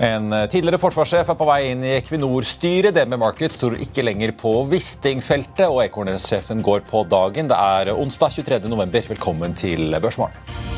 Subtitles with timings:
[0.00, 2.94] En eh, tidligere forsvarssjef er på vei inn i Equinor-styret.
[2.96, 7.52] DNB Markets tror ikke lenger på Wisting-feltet, og Ekornes-sjefen går på dagen.
[7.52, 8.62] Det er onsdag 23.
[8.72, 9.04] november.
[9.12, 10.69] Velkommen til Børsmorgen.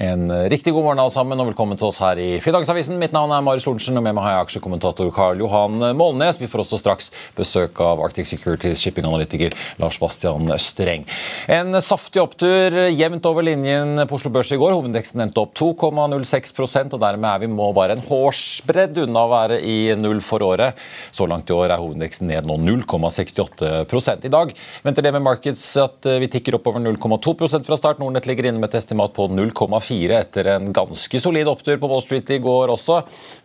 [0.00, 2.96] En eh, riktig god morgen alle sammen, og velkommen til oss her i Finansavisen.
[2.96, 6.38] Mitt navn er Marius Lorentzen, og med meg har jeg aksjekommentator Karl Johan Målnes.
[6.40, 11.04] Vi får også straks besøk av Arctic Securities shippinganalytiker Lars Bastian Østereng.
[11.52, 14.72] En saftig opptur jevnt over linjen på Oslo Børs i går.
[14.78, 19.60] Hovedindeksen endte opp 2,06% og dermed er vi må bare en hårsbredd unna å være
[19.60, 20.80] i null for året.
[21.12, 25.68] Så langt i år er hovedindeksen ned nå 0,68% I dag venter det med Markets
[25.84, 28.00] at vi tikker opp over 0,2% fra start.
[28.00, 32.02] Nordnett ligger inne med et estimat på 0,4 etter en ganske solid opptur på Wall
[32.04, 33.00] Street i går også.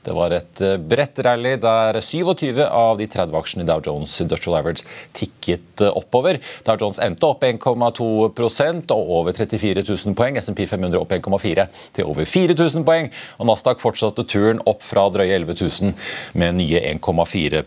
[0.05, 4.13] Det var et eh, bredt rally der 27 av de 30 aksjene i Dow Jones
[4.21, 4.85] Industrial Average
[5.17, 6.39] tikket eh, oppover.
[6.67, 10.39] Dow Jones endte opp 1,2% og over 34 000 poeng.
[10.41, 13.11] SMP 500 opp 1,4 til over 4000 poeng.
[13.39, 15.93] Og Nasdaq fortsatte turen opp fra drøye 11 000
[16.41, 17.65] med nye 1,4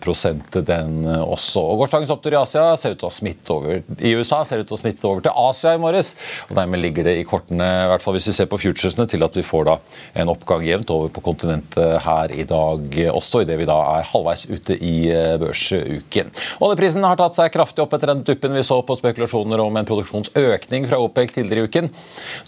[0.69, 1.62] den eh, også.
[1.62, 4.62] Og Gårsdagens opptur i Asia ser ut til å ha smitt over i USA ser
[4.62, 6.15] ut til å smitte over til Asia i morges.
[6.49, 9.25] og Dermed ligger det i kortene, i hvert fall hvis vi ser på futuresene til
[9.27, 9.77] at vi får da
[10.23, 14.47] en oppgang jevnt over på kontinentet her i dag også, idet vi da er halvveis
[14.49, 16.33] ute i eh, børsuken.
[16.65, 19.89] Oljeprisen har tatt seg kraftig opp etter den duppen vi så på spekulasjoner om en
[19.89, 21.91] produksjonsøkning fra OPEC tidligere i uken.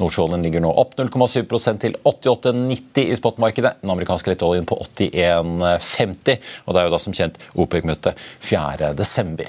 [0.00, 3.76] Nordsjøoljen ligger nå opp 0,7% til 88,90 i spotmarkedet.
[3.82, 6.40] Den amerikanske lettoljen på 81,50.
[6.66, 8.14] Og det er jo da som kjent OPEC-møte
[8.46, 9.46] 4.12.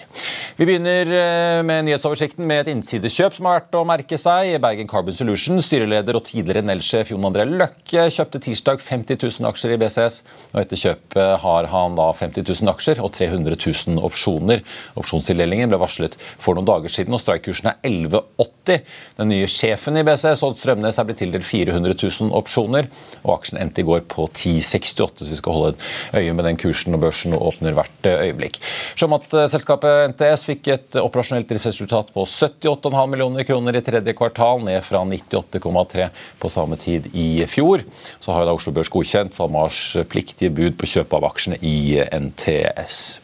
[0.58, 4.56] Vi begynner eh, med nyhetsoversikten med et innsidekjøp som har vært å merke seg.
[4.64, 9.76] Bergen Carbon Solution, styreleder og tidligere Nell-sjef Jon André Løkke kjøpte tirsdag 50 000 aksjer
[9.76, 10.22] i BCS.
[10.54, 14.64] og Etter kjøpet har han da 50 000 aksjer og 300 000 opsjoner.
[15.00, 18.84] Opsjonstildelingen ble varslet for noen dager siden, og strike-kursen er 11,80.
[19.18, 22.90] Den nye sjefen i BCS, Odd Strømnes, er blitt tildelt 400 000 opsjoner,
[23.24, 26.60] og aksjen endte i går på 10,68, så vi skal holde et øye med den
[26.62, 28.62] kursen når børsen åpner hvert øyeblikk.
[29.00, 35.04] Sjømatselskapet NTS fikk et operasjonelt driftsresultat på 78,5 millioner kroner i tredje kvartal, ned fra
[35.08, 36.10] 98,3
[36.42, 37.86] på samme tid i fjor.
[38.20, 43.22] Så har da Oslo Børs godkjent SalMars pliktige bud på kjøp av aksjene i NTS.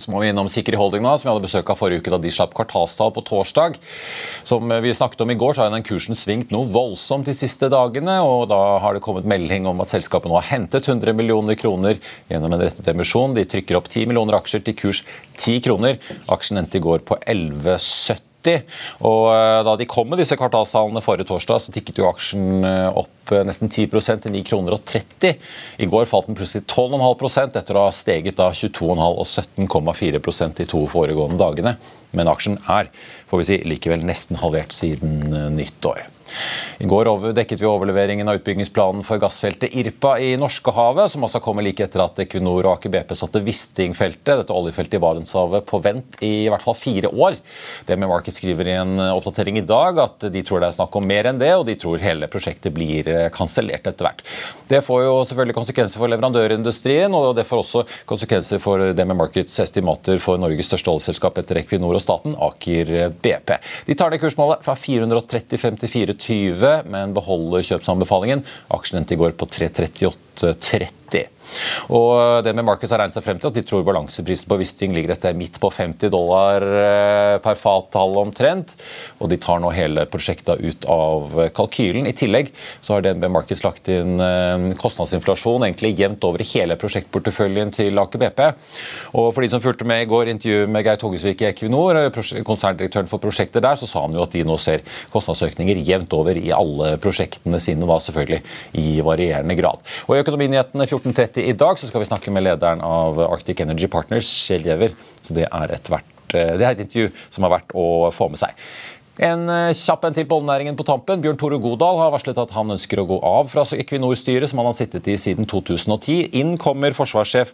[0.00, 2.18] Så må vi innom Sikri Holding nå, som vi hadde besøk av forrige uke da
[2.22, 3.76] de slapp kvartalstall på torsdag.
[4.48, 7.68] Som vi snakket om i går, så har den kursen svingt noe voldsomt de siste
[7.72, 8.16] dagene.
[8.24, 12.00] og Da har det kommet melding om at selskapet nå har hentet 100 millioner kroner
[12.32, 13.36] gjennom en rettet emisjon.
[13.36, 15.04] De trykker opp 10 millioner aksjer til kurs
[15.36, 16.00] 10 kroner.
[16.32, 18.29] Aksjen endte i går på 11,70.
[18.48, 23.00] Og eh, Da de kom med disse kvartalstallene forrige torsdag, så tikket jo aksjen eh,
[23.02, 25.34] opp eh, nesten 10% til 9 kroner og 30.
[25.80, 30.68] I går falt den plutselig 12,5% etter å ha steget da 22,5 og 17,4% de
[30.70, 31.76] to foregående dagene.
[32.12, 32.88] men aksjen er
[33.30, 36.08] får vi si, likevel nesten halvert siden nyttår.
[36.80, 41.64] I går dekket vi overleveringen av utbyggingsplanen for gassfeltet Irpa i Norskehavet, som også kommer
[41.64, 46.16] like etter at Equinor og Aker BP satte Wisting-feltet, dette oljefeltet i Barentshavet, på vent
[46.24, 47.36] i i hvert fall fire år.
[47.86, 50.96] Det med Market skriver i en oppdatering i dag at de tror det er snakk
[50.96, 54.24] om mer enn det, og de tror hele prosjektet blir eh, kansellert etter hvert.
[54.70, 59.18] Det får jo selvfølgelig konsekvenser for leverandørindustrien, og det får også konsekvenser for det med
[59.20, 63.56] Markets estimater for Norges største oljeselskap etter Equinor og staten, Aker BP.
[63.88, 68.44] De tar det kursmålet fra 435 til 4 20, men beholder kjøpsanbefalingen.
[68.76, 71.26] Aksjen endte i går på 338,30.
[71.90, 74.94] Og det med Marcus har regnet seg frem til at De tror balanseprisen på Wisting
[74.96, 78.76] ligger et sted midt på 50 dollar eh, per fattall omtrent.
[79.20, 82.08] Og de tar nå hele prosjektet ut av kalkylen.
[82.08, 86.78] I tillegg så har DNB Markets lagt inn eh, kostnadsinflasjon egentlig jevnt over i hele
[86.80, 88.42] prosjektporteføljen til Aker BP.
[89.20, 92.42] Og for de som fulgte med i går intervjuet med Geir Togesvik i Equinor, eh,
[92.46, 96.38] konserndirektøren for prosjektet der, så sa han jo at de nå ser kostnadsøkninger jevnt over
[96.38, 98.42] i alle prosjektene sine, var selvfølgelig
[98.80, 99.80] i varierende grad.
[100.06, 104.28] Og I Økonominyhetene 14.30 i dag skal vi snakke med lederen av Arctic Energy Partners,
[104.46, 104.94] Kjell Giæver.
[105.22, 108.56] Så det er, eh, det er et intervju som er verdt å få med seg.
[109.20, 111.20] En eh, kjapp en til på oljenæringen på tampen.
[111.20, 114.70] Bjørn Tore Godal har varslet at han ønsker å gå av fra Equinor-styret, som han
[114.70, 116.30] har sittet i siden 2010.
[116.40, 117.52] Inn kommer forsvarssjef,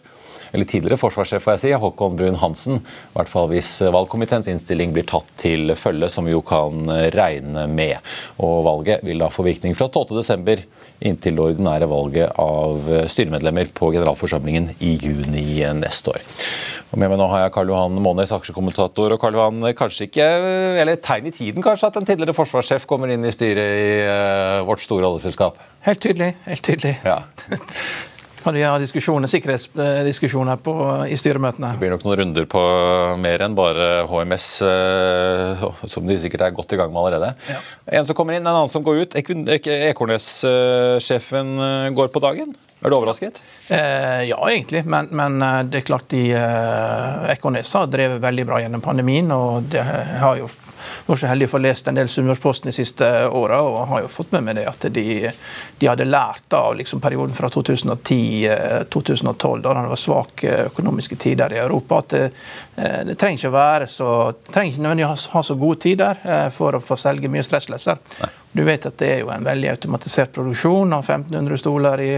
[0.53, 2.79] eller tidligere forsvarssjef, får jeg si, Håkon Brun Hansen.
[2.79, 7.67] I hvert fall hvis valgkomiteens innstilling blir tatt til følge, som vi jo kan regne
[7.67, 7.99] med.
[8.39, 10.63] Og valget vil da få virkning fra 12.12
[11.05, 16.25] inntil det ordinære valget av styremedlemmer på generalforsamlingen i juni neste år.
[16.87, 19.11] Og med meg nå har jeg Karl Johan Månes, aksjekommentator.
[19.11, 20.27] og Karl Johan, kanskje ikke,
[20.81, 24.63] eller tegn i tiden kanskje at en tidligere forsvarssjef kommer inn i styret i uh,
[24.67, 25.59] vårt store oljeselskap?
[25.87, 26.33] Helt tydelig.
[26.47, 26.95] helt tydelig.
[27.03, 27.21] Ja.
[28.47, 30.71] kan du ha diskusjoner, sikkerhetsdiskusjoner på,
[31.11, 31.73] i styremøtene.
[31.75, 32.61] Det blir nok noen runder på
[33.19, 37.35] mer enn bare HMS, eh, som de sikkert er godt i gang med allerede.
[37.51, 37.59] Ja.
[37.99, 39.11] En som kommer inn, en annen som går ut.
[39.19, 42.55] Ekornes-sjefen eh, går på dagen.
[42.81, 43.41] Er du overrasket?
[43.67, 44.83] Eh, ja, egentlig.
[44.85, 49.31] Men, men, eh, det er klart de eh, Ekornes har drevet veldig bra gjennom pandemien.
[49.31, 50.49] og det har jo
[51.07, 54.11] vært så heldig å få lest en del Sunnmørsposten de siste åra og har jo
[54.11, 55.05] fått med meg det at de,
[55.79, 61.55] de hadde lært av liksom, perioden fra 2010-2012, eh, da det var svake økonomiske tider
[61.55, 62.23] i Europa, at det,
[62.75, 64.09] eh, det trenger ikke å være så,
[64.51, 68.01] trenger ikke nødvendigvis ha så gode tider eh, for å få selge mye stresslesser.
[68.57, 72.13] Du vet at det er jo en veldig automatisert produksjon av 1500 stoler i,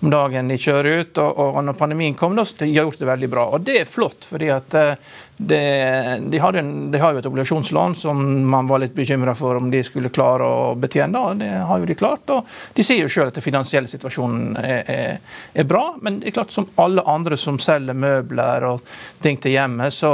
[0.00, 1.18] om dagen de kjører ut.
[1.20, 3.44] Og, og når pandemien kom, da, de har gjort det veldig bra.
[3.52, 5.12] Og det er flott, fordi at eh,
[5.48, 9.58] det, de, har en, de, har jo et obligasjonslån som man var litt bekymra for
[9.58, 11.18] om de skulle klare å betjene.
[11.18, 12.30] og Det har jo de klart.
[12.34, 15.18] og De sier jo sjøl at den finansielle situasjonen er, er,
[15.54, 18.86] er, bra, men det er klart som alle andre som selger møbler og
[19.22, 20.12] ting til hjemmet, så,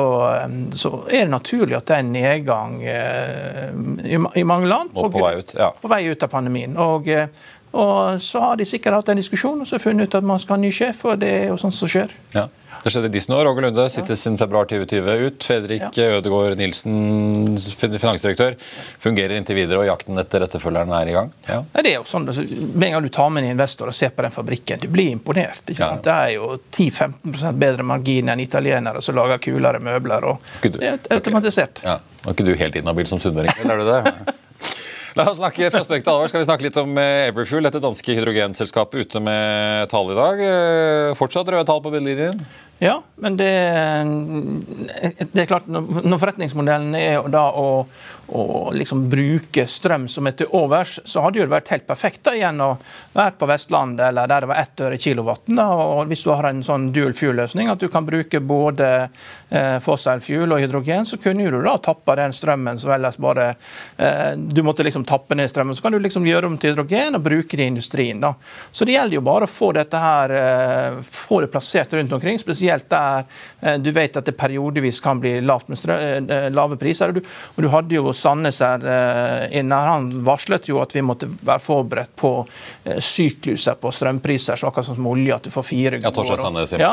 [0.75, 3.69] så er det naturlig at det er en nedgang eh,
[4.05, 4.95] i, i, mange land.
[4.95, 5.73] Og på vei ut, ja.
[5.79, 6.77] På vei ut av pandemien.
[6.79, 7.29] og eh,
[7.71, 10.57] og så har de sikkert hatt en diskusjon og så funnet ut at man skal
[10.57, 12.15] ha ny sjef, og det er jo sånt som skjer.
[12.33, 12.47] Ja.
[12.85, 13.49] Det skjedde i Disney år.
[13.49, 15.45] Roger Lunde sitter siden februar 2020 ut.
[15.45, 16.09] Fredrik ja.
[16.19, 18.57] Ødegaard Nilsen, finansdirektør,
[19.03, 21.33] fungerer inntil videre, og jakten etter etterfølgeren er i gang.
[21.49, 21.61] Ja.
[21.77, 24.15] det er jo sånn, altså, Med en gang du tar med en investor og ser
[24.15, 25.63] på den fabrikken, du blir imponert.
[25.75, 25.93] Ja.
[26.03, 30.29] Det er jo 10-15 bedre margin enn italienere som lager kulere møbler.
[30.33, 31.83] og du, Det er automatisert.
[31.85, 31.99] Ja.
[32.23, 34.37] Nå er ikke du helt inhabil som sunnmøring, er du det?
[35.19, 36.29] La oss snakke fra alvor.
[36.31, 40.43] Skal vi snakke litt om eh, Everfuel, dette danske hydrogenselskapet, ute med tall i dag.
[40.47, 42.39] Eh, fortsatt røde tall på billinjen?
[42.79, 43.51] Ja, men det,
[45.33, 47.83] det, er klart, når forretningsmodellen er da å,
[48.31, 52.37] å liksom bruke strøm som er til overs, så hadde det vært helt perfekt da
[52.39, 52.69] igjen å
[53.17, 55.59] være på Vestlandet eller der det var ett øre kilowatten.
[55.59, 58.93] Da, og Hvis du har en sånn dual fuel-løsning, at du kan bruke både
[59.51, 63.49] eh, fossil fuel og hydrogen, så kunne du da tappe den strømmen som ellers bare
[63.97, 67.19] eh, Du måtte liksom tappe ned strømmen, så kan du liksom gjøre om til hydrogen
[67.19, 68.23] og bruke det i industrien.
[68.23, 68.37] da.
[68.71, 72.39] Så det gjelder jo bare å få dette her, eh, få det plassert rundt omkring.
[72.39, 73.25] spesielt spesielt der
[73.61, 77.09] eh, du vet at det periodevis kan bli lavt med eh, lave priser.
[77.09, 77.23] Og du,
[77.57, 78.85] og du hadde jo Sandnes her
[79.55, 79.75] inne.
[79.75, 82.33] Han varslet jo at vi måtte være forberedt på
[82.99, 86.43] sykluser på strømpriser, så akkurat som olje, at du får fire gode år.
[86.81, 86.93] Ja,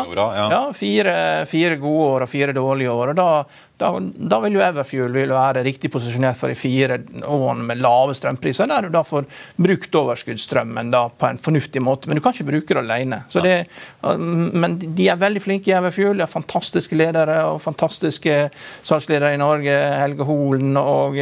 [0.51, 1.15] ja, fire,
[1.49, 3.13] fire gode år og fire dårlige år.
[3.13, 3.29] og da
[3.77, 8.15] da, da, vil jo Everfuel vil være riktig posisjonert for de fire årene med lave
[8.15, 9.27] strømpriser, der du da får
[9.59, 12.07] brukt overskuddsstrømmen da på en fornuftig måte.
[12.07, 13.23] Men du kan ikke bruke det alene.
[13.31, 13.57] Så det,
[14.01, 16.15] men de er veldig flinke i Everfuel.
[16.15, 18.37] De har fantastiske ledere og fantastiske
[18.85, 19.75] salgsledere i Norge.
[19.99, 21.19] Helge Holen og,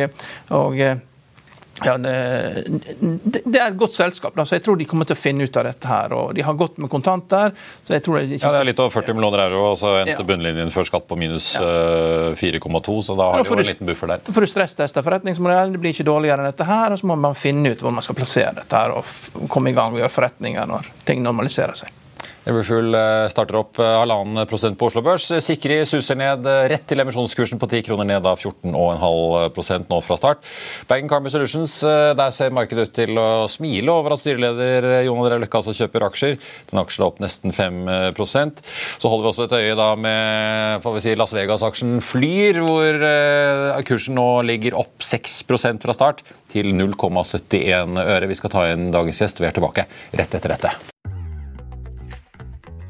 [0.54, 0.86] og
[1.82, 2.12] Ja, det,
[3.42, 5.58] det, er et godt selskap, Altså, så jeg tror de kommer til å finne ut
[5.58, 5.88] av dette.
[5.90, 7.56] her, og De har gått med kontanter.
[7.84, 8.38] så jeg tror ikke...
[8.46, 10.28] Ja, det er litt over 40 millioner euro, og så endte ja.
[10.28, 12.36] bunnlinjen før skatt på minus ja.
[12.38, 14.30] 4,2, så da har de jo en liten buffer der.
[14.30, 17.38] For du stressteste forretningsmodellen, det blir ikke dårligere enn dette her, og så må man
[17.38, 20.70] finne ut hvor man skal plassere dette her, og komme i gang og gjøre forretninger
[20.70, 22.03] når ting normaliserer seg.
[22.44, 25.30] Everfull eh, starter opp eh, halvannen prosent på Oslo Børs.
[25.46, 30.18] Sikri suser ned eh, rett til emisjonskursen på 10 kroner ned av 14,5% nå fra
[30.20, 30.44] start.
[30.90, 35.40] Bergen Carmen Solutions, der ser markedet ut til å smile over at styreleder Jon André
[35.40, 36.38] Løkke altså kjøper aksjer.
[36.72, 37.80] Den aksjen er opp nesten 5
[38.20, 43.04] Så holder vi også et øye da med får vi si, Las Vegas-aksjen Flyr, hvor
[43.88, 48.32] kursen nå ligger opp 6% fra start til 0,71 øre.
[48.32, 49.40] Vi skal ta inn dagens gjest.
[49.40, 50.93] Vi er tilbake rett etter dette.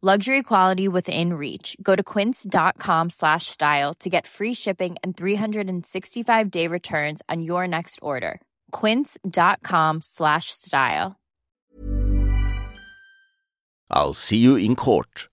[0.00, 1.76] Luxury quality within reach.
[1.82, 7.66] Go to quince.com slash style to get free shipping and 365 day returns on your
[7.66, 8.40] next order.
[8.70, 11.18] Quince.com slash style.
[13.90, 15.28] I'll see you in court.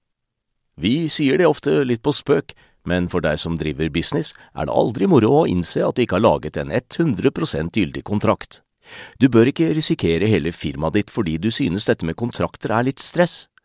[0.78, 2.56] Vi sier det ofte litt på spøk,
[2.90, 6.18] men for deg som driver business, er det aldri moro å innse at du ikke
[6.18, 8.64] har laget en 100% gyldig kontrakt.
[9.22, 13.04] Du bør ikke risikere hele firmaet ditt fordi du synes dette med kontrakter er litt
[13.04, 13.46] stress.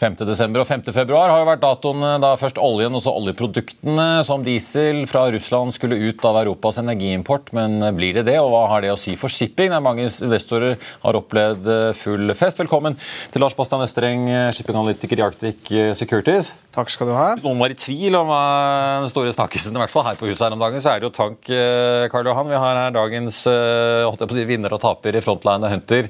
[0.00, 0.14] 5.
[0.24, 0.86] desember og 5.
[0.96, 5.74] februar har jo vært datoene da først oljen og så oljeproduktene som diesel fra Russland
[5.76, 7.52] skulle ut av Europas energiimport.
[7.56, 9.68] Men blir det det, og hva har det å si for shipping?
[9.74, 12.62] Der mange investorer har opplevd eh, full fest.
[12.62, 12.96] Velkommen
[13.34, 14.24] til Lars Bastian Østreng,
[14.56, 16.54] shippinganalytiker i Arctic Securities.
[16.72, 17.34] Takk skal du ha.
[17.34, 20.46] Hvis noen var i tvil om den store snakkisen, i hvert fall her på huset
[20.46, 22.48] her om dagen, så er det jo tank, eh, Karl Johan.
[22.48, 26.08] Vi har her dagens eh, si, vinner og taper i Frontline og Hunter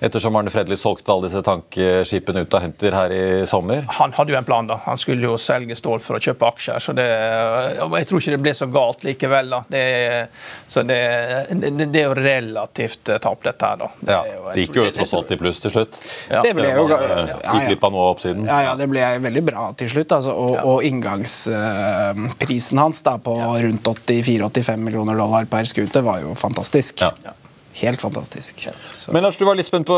[0.00, 3.84] ettersom Arne Fredli solgte alle disse tankskipene ut av Hunter her i sommer?
[3.98, 4.66] Han hadde jo en plan.
[4.70, 4.76] da.
[4.84, 6.78] Han skulle jo selge stål for å kjøpe aksjer.
[6.82, 9.50] så det, Jeg tror ikke det ble så galt likevel.
[9.50, 9.60] da.
[9.68, 9.82] Det,
[10.68, 10.98] så det,
[11.50, 13.76] det, det er jo relativt tap, dette her.
[13.82, 13.90] da.
[14.00, 14.22] Det, ja,
[14.54, 15.98] det gikk jo tross alt i pluss til slutt.
[16.30, 16.42] Ja.
[16.46, 18.46] Det ble jo, Gikk glipp av noe av oppsiden.
[18.50, 20.12] Ja, ja, det ble veldig bra til slutt.
[20.18, 26.34] altså, Og, og inngangsprisen hans da, på rundt 84-85 millioner dollar per skute var jo
[26.38, 27.00] fantastisk.
[27.02, 27.12] Ja.
[27.78, 28.64] Helt fantastisk.
[28.94, 29.12] Så.
[29.14, 29.96] Men Lars, du var litt spent på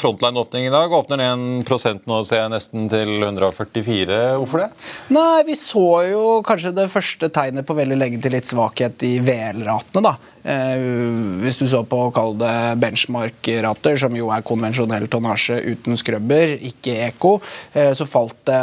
[0.00, 0.92] frontline-åpning i dag.
[0.92, 4.18] Åpner den 1% nå, ser jeg, nesten til 144.
[4.42, 4.68] Hvorfor det?
[5.14, 9.14] Nei, Vi så jo kanskje det første tegnet på veldig lenge til litt svakhet i
[9.22, 10.02] VL-ratene.
[10.02, 10.16] da.
[10.42, 10.84] Eh,
[11.42, 16.56] hvis du så på å kalle det benchmark-rater, som jo er konvensjonell tonnasje uten skrubber,
[16.70, 17.36] ikke eko,
[17.74, 18.58] eh, så falt det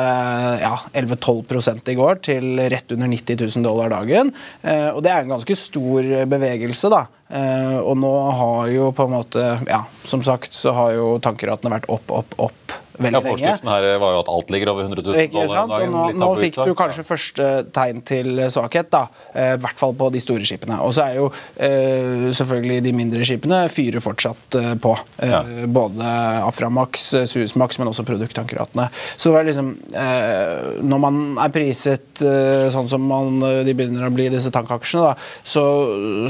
[0.63, 4.33] ja, 11-12 i går til rett under 90 000 dollar dagen.
[4.61, 7.05] Eh, og det er en ganske stor bevegelse, da.
[7.29, 11.85] Og nå har jo på en måte Ja, som sagt så har jo tankeratene vært
[11.93, 13.33] opp, opp, opp veldig Ja, lenge.
[13.33, 15.71] Forskriften her var jo at alt ligger over 100 000 Ikke sant?
[15.75, 19.05] Og nå, nå fikk du kanskje første tegn til svakhet, da.
[19.33, 20.77] Eh, I hvert fall på de store skipene.
[20.85, 24.95] Og så er jo eh, selvfølgelig de mindre skipene fyrer fortsatt eh, på.
[25.23, 25.43] Eh, Ja.
[25.69, 26.01] Både
[26.47, 28.87] Aframax, eh, Suezmax, men også produkttankeratene.
[29.15, 33.75] Så det var liksom eh, Når man er priset eh, sånn som man, eh, de
[33.77, 35.13] begynner å bli, disse tankaksjene, da,
[35.45, 35.63] så,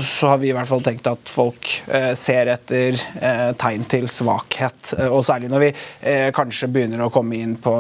[0.04, 4.10] så har vi i hvert fall tenkt at folk eh, ser etter eh, tegn til
[4.12, 4.94] svakhet.
[4.98, 6.28] Eh, og særlig når vi eh,
[6.60, 7.72] kanskje begynner å komme inn på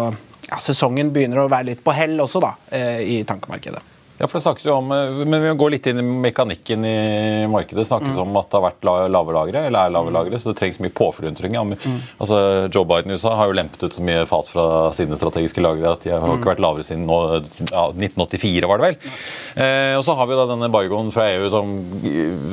[0.48, 3.82] ja, Sesongen begynner å være litt på hell også, da, eh, i tankemarkedet.
[4.20, 7.48] Ja, for det snakkes jo om, eh, men Vi går litt inn i mekanikken i
[7.48, 7.80] markedet.
[7.84, 8.22] Det snakkes Mm.
[8.22, 10.80] om at det har vært la- lave lagre, eller er lave lagre, så det trengs
[10.80, 11.32] mye påfyll.
[11.32, 12.02] Mm.
[12.20, 15.62] Altså, Joe Biden i USA har jo lempet ut så mye fat fra sine strategiske
[15.62, 16.42] lagre at de har Mm.
[16.44, 19.64] ikke vært lavere siden nå, ja, 1984, var det vel.
[19.64, 21.70] Eh, og så har vi da denne bargoen fra EU som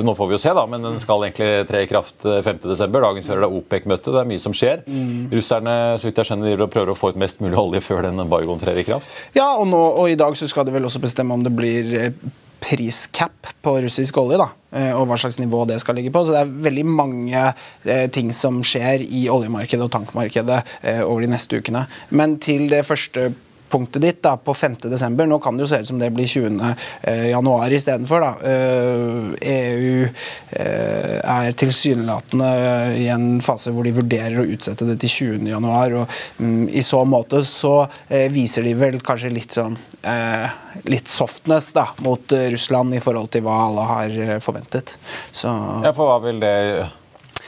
[0.06, 2.92] Nå får vi jo se, da, men den skal egentlig tre i kraft eh, 5.12.
[2.92, 4.12] Dagen før det er OPEC-møte.
[4.12, 4.82] Det er mye som skjer.
[4.87, 5.30] Mm.
[5.32, 8.61] Russerne så vidt jeg skjønner, prøver å få ut mest mulig olje før den bargoen
[8.61, 9.06] trer i kraft.
[9.35, 11.94] Ja, og, nå, og i dag så skal de vel også bestemme om det blir
[11.98, 12.26] eh,
[12.66, 16.25] priscap på russisk olje, da, eh, og hva slags nivå det skal ligge på.
[16.25, 17.42] Så det er veldig mange
[17.84, 21.86] eh, ting som skjer i oljemarkedet og tankmarkedet eh, over de neste ukene.
[22.10, 23.30] Men til det første
[23.68, 24.76] punktet ditt da, på 5.
[24.90, 26.61] desember, nå kan det jo se ut som det blir 20.
[27.02, 28.20] Eh, januar istedenfor.
[28.20, 28.32] da.
[28.50, 30.08] Eh, EU
[30.50, 32.50] eh, er tilsynelatende
[32.99, 35.50] i en fase hvor de vurderer å utsette det til 20.
[35.50, 37.76] januar, og mm, i så måte så
[38.08, 40.46] eh, viser de vel kanskje litt sånn eh,
[40.85, 44.96] litt softness da, mot eh, Russland i forhold til hva alle har eh, forventet.
[45.32, 45.52] Så
[45.85, 46.56] Ja, for hva vil det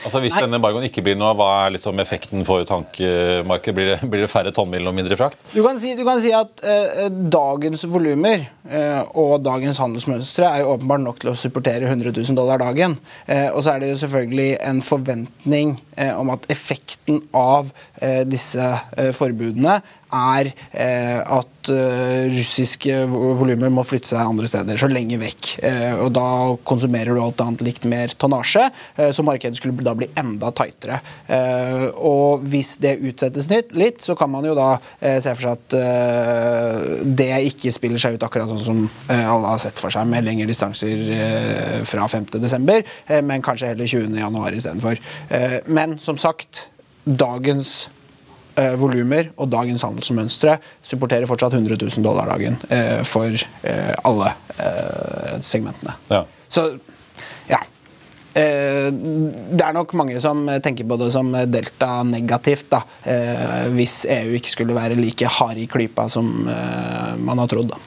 [0.05, 0.43] Altså Hvis Nei.
[0.45, 3.75] denne embargoen ikke blir noe, hva er liksom effekten for tankmarkedet?
[3.75, 5.41] Blir blir det færre tonnmil og mindre frakt?
[5.51, 10.63] Du kan si, du kan si at eh, dagens volumer eh, og dagens handelsmønstre er
[10.63, 12.95] jo åpenbart nok til å supportere 100 000 dollar dagen.
[13.27, 18.23] Eh, og så er det jo selvfølgelig en forventning eh, om at effekten av eh,
[18.27, 19.79] disse eh, forbudene
[20.15, 25.49] er eh, at eh, russiske vo- volumer må flytte seg andre steder, så lenge vekk.
[25.69, 26.25] Eh, og da
[26.67, 28.67] konsumerer du alt annet likt mer tonnasje,
[29.13, 30.99] så markedet skulle da bli enda tightere.
[31.99, 35.75] Og hvis det utsettes litt, så kan man jo da se for seg at
[37.19, 38.81] det ikke spiller seg ut akkurat sånn som
[39.13, 41.05] alle har sett for seg, med lengre distanser
[41.87, 42.73] fra 5.12.,
[43.09, 44.99] eh, men kanskje heller 20.1 istedenfor.
[45.69, 46.67] Men som sagt,
[47.05, 47.87] dagens
[48.59, 54.31] eh, volumer og dagens handelsmønstre supporterer fortsatt 100 000 dollar dagen eh, for eh, alle
[54.57, 55.95] eh, segmentene.
[56.11, 56.23] Ja.
[56.49, 56.65] Så
[57.49, 57.61] ja.
[58.33, 64.03] Eh, det er nok mange som tenker på det som delta negativt, da, eh, hvis
[64.19, 67.73] EU ikke skulle være like hard i klypa som man har trodd.
[67.73, 67.85] da.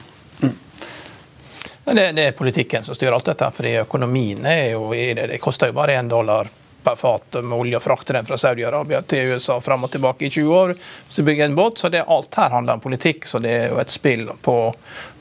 [1.83, 3.49] Men det, det er politikken som styrer alt dette.
[3.51, 5.27] fordi økonomien er jo i det.
[5.33, 6.47] Det koster jo bare én dollar
[6.83, 10.31] per fat med olje og frakter den fra Saudi-Arabia til USA fram og tilbake i
[10.33, 10.73] 20 år.
[11.15, 13.27] Du bygger en båt, så det alt her handler om politikk.
[13.29, 14.57] Så det er jo et spill på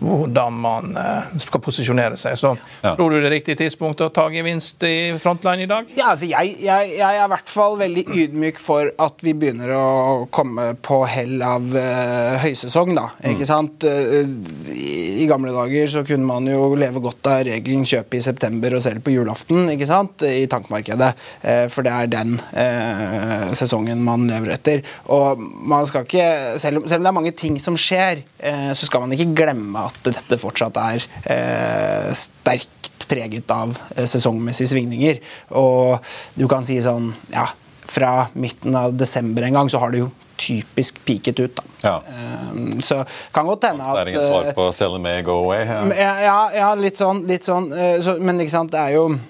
[0.03, 2.39] hvordan man eh, skal posisjonere seg.
[2.39, 2.95] Så Ja.
[2.97, 5.87] tror du det er riktig tidspunkt å ta gevinst i frontline i dag?
[5.95, 9.71] Ja, altså jeg, jeg, jeg er i hvert fall veldig ydmyk for at vi begynner
[9.77, 9.87] å
[10.35, 13.07] komme på hell av uh, høysesong, da.
[13.31, 13.85] Ikke sant?
[13.87, 18.83] I, gamle dager så kunne man jo leve godt av regelen kjøpe i september og
[18.85, 20.25] selge på julaften, ikke sant?
[20.27, 21.13] I tankmarkedet.
[21.43, 24.85] Eh, for det er den eh, sesongen man lever etter.
[25.13, 26.29] Og man skal ikke,
[26.63, 29.33] selv om, selv om det er mange ting som skjer, eh, så skal man ikke
[29.43, 35.21] glemme at dette fortsatt er eh, sterkt preget av eh, sesongmessige svingninger.
[35.59, 35.99] Og
[36.39, 37.49] du kan si sånn Ja,
[37.93, 40.13] fra midten av desember en gang så har det jo
[40.43, 41.65] typisk peaket ut, da.
[41.83, 41.97] Ja.
[42.09, 43.03] Eh, så
[43.35, 45.67] kan godt hende at Det er ingen svar eh, på 'sell it may go away'?
[45.67, 46.21] Ja.
[46.21, 47.27] ja, ja, litt sånn.
[47.27, 49.21] Litt sånn eh, så, men ikke sant, det er jo eh,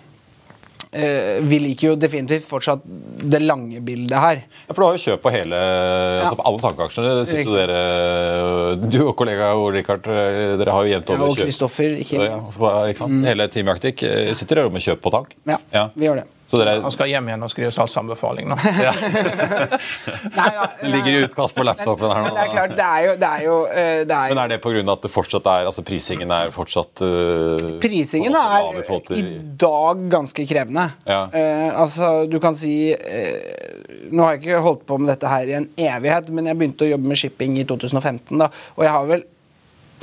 [0.92, 4.42] Vi liker jo definitivt fortsatt det lange bildet her.
[4.66, 7.14] Ja, for du har jo kjøp på hele altså på alle tankeaksjene.
[7.30, 11.96] sitter dere, Du og kollega Ole Rikard, dere har jo jevnt Ja, over og Kristoffer,
[12.02, 12.58] ikke minst.
[12.60, 12.68] Mm.
[12.68, 13.24] ja, sant?
[13.30, 15.32] Hele Team Arctic eh, sitter dere med kjøp på tank.
[15.48, 15.86] Ja, Ja.
[15.96, 16.26] vi gjør det.
[16.52, 18.56] Så dere Han skal hjem igjen og skrive salgsanbefaling nå.
[20.36, 22.32] Nei, ja, det ligger i utkast på laptopen her nå.
[22.36, 24.52] det er klart, det er jo, det er jo, eh, det er jo Men er
[24.52, 24.82] det pga.
[24.92, 28.82] at det fortsatt er altså prisingen er fortsatt uh, Prisingen er
[29.16, 29.24] i
[29.62, 30.84] dag ganske krevende.
[31.08, 31.22] Ja.
[31.32, 35.48] Uh, altså, du kan si uh, Nå har jeg ikke holdt på med dette her
[35.48, 38.92] i en evighet, men jeg begynte å jobbe med shipping i 2015, da, og jeg
[38.92, 39.24] har vel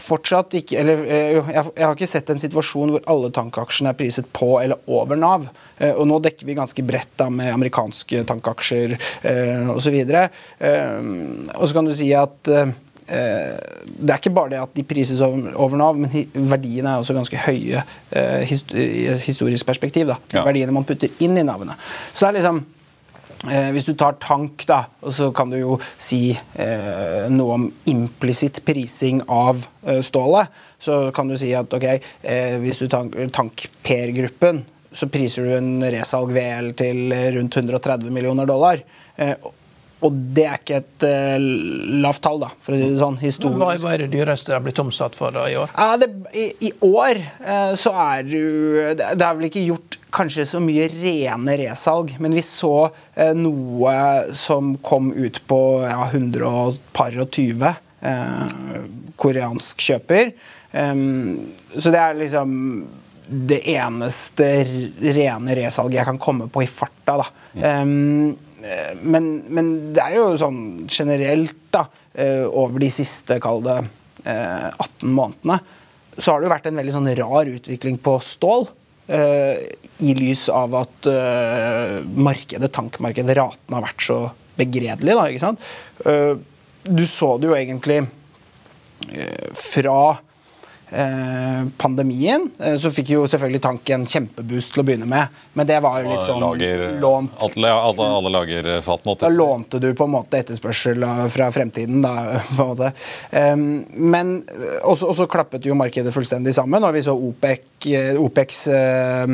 [0.03, 3.99] fortsatt ikke Eller eh, jeg, jeg har ikke sett en situasjon hvor alle tankaksjene er
[3.99, 5.47] priset på eller over Nav.
[5.77, 9.97] Eh, og nå dekker vi ganske bredt da med amerikanske tankaksjer eh, osv.
[9.99, 12.49] Og så kan du si at
[13.09, 16.11] det er ikke bare det at de prises over, Nav, men
[16.51, 18.57] verdiene er også ganske høye i
[19.09, 20.11] et historisk perspektiv.
[20.11, 20.19] da.
[20.35, 20.43] Ja.
[20.45, 21.73] Verdiene man putter inn i Nav-ene.
[22.13, 22.61] Så det er liksom
[23.47, 27.67] Eh, hvis du tar tank, da, og så kan du jo si eh, noe om
[27.87, 30.51] implisitt prising av eh, stålet.
[30.79, 35.85] Så kan du si at ok, eh, hvis du tar tank-Per-gruppen, så priser du en
[35.93, 38.83] resalg VL til rundt 130 millioner dollar.
[39.15, 39.35] Eh,
[39.99, 41.03] og det er ikke et
[41.99, 43.17] lavt tall, da, for å si det sånn.
[43.19, 43.59] historisk.
[43.59, 45.73] Hva, hva er det dyreste det har blitt omsatt for da, i år?
[45.99, 47.19] Det, i, i, år
[47.75, 48.39] så er du
[48.95, 53.33] det, det er vel ikke gjort kanskje så mye rene resalg, men vi så eh,
[53.37, 53.93] noe
[54.37, 57.77] som kom ut på ja, 120
[59.19, 60.29] koreansk kjøper.
[60.71, 62.51] Um, så det er liksom
[63.27, 64.45] det eneste
[65.03, 67.17] rene resalget jeg kan komme på i farta.
[67.19, 67.25] da.
[67.59, 73.63] Um, Eh, men, men, det er jo sånn generelt, da, eh, over de siste, kall
[73.65, 73.77] det
[74.25, 75.59] 18 eh, månedene,
[76.17, 78.67] så har det jo vært en veldig sånn rar utvikling på stål.
[79.99, 81.07] I lys av at
[82.15, 84.19] markedet, tankmarkedet, ratene har vært så
[84.59, 85.65] begredelig, da, ikke sant.
[86.87, 87.97] Du så det jo egentlig
[89.59, 90.28] fra Eh,
[91.77, 95.35] pandemien, eh, så fikk jo selvfølgelig Tank en kjempeboost til å begynne med.
[95.53, 97.35] Men det var jo litt sånn lager, lånt.
[97.45, 99.15] Alle, alle, alle lager fat nå.
[99.21, 102.15] Da lånte du på en måte etterspørsel fra fremtiden, da.
[102.49, 102.91] på en måte.
[103.31, 104.35] Um, men
[104.83, 109.25] og så klappet jo markedet fullstendig sammen, og vi så OPEC, OPECs uh,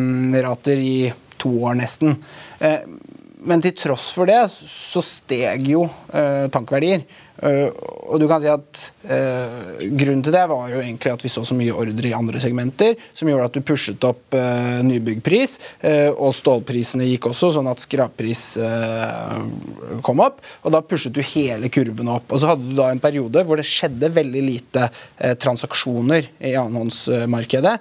[0.46, 0.98] rater i
[1.40, 2.16] to år nesten.
[3.46, 7.04] Men til tross for det så steg jo tankverdier.
[7.44, 7.68] Uh,
[8.06, 11.44] og du kan si at uh, Grunnen til det var jo egentlig at vi så
[11.44, 15.58] så mye ordre i andre segmenter, som gjorde at du pushet opp uh, nybyggpris,
[16.16, 18.44] og stålprisene gikk også, sånn at skrappris
[20.06, 20.40] kom opp.
[20.66, 22.32] Og da pushet du hele kurven opp.
[22.34, 24.88] Og så hadde du da en periode hvor det skjedde veldig lite
[25.42, 27.76] transaksjoner i annenhåndsmarkedet,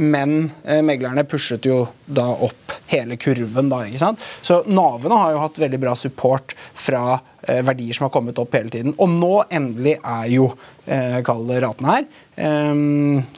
[0.00, 0.48] men
[0.86, 4.24] meglerne pushet jo da opp hele kurven, da, ikke sant.
[4.44, 7.20] Så navene har jo hatt veldig bra support fra
[7.66, 8.94] verdier som har kommet opp hele tiden.
[8.98, 10.48] Og nå endelig er jo
[10.86, 12.08] eh, kall raten her.
[12.36, 12.74] Eh,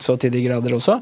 [0.01, 1.01] så til de grader også.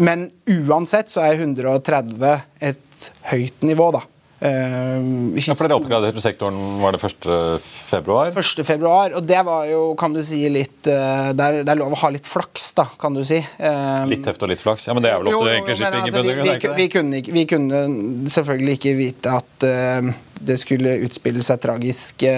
[0.00, 2.34] Men uansett så er 130
[2.70, 4.04] et høyt nivå, da.
[4.40, 7.60] Uh, ja, for Dere oppgraderte sektoren var det 1.
[7.60, 8.32] februar?
[8.32, 8.64] 1.
[8.64, 12.08] februar, og det var jo, kan du si, litt uh, det, er, lov å ha
[12.14, 13.36] litt flaks, da, kan du si.
[13.60, 14.86] Uh, litt teft og litt flaks?
[14.88, 17.44] Ja, men det er vel ofte jo, egentlig shipping altså, vi, vi, vi, kunne, vi,
[17.52, 17.76] kunne,
[18.32, 19.56] selvfølgelig ikke vite at
[20.40, 22.32] det skulle utspille seg tragiske